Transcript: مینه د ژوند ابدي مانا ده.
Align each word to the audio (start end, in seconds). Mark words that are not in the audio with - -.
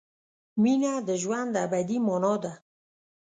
مینه 0.61 0.93
د 1.07 1.09
ژوند 1.21 1.53
ابدي 1.65 1.97
مانا 2.05 2.35
ده. 2.43 2.53